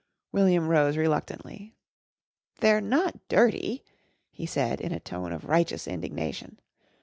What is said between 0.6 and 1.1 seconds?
rose